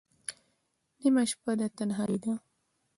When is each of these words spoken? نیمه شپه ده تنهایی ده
نیمه 1.01 1.23
شپه 1.31 1.51
ده 1.59 1.67
تنهایی 1.77 2.17
ده 2.23 2.33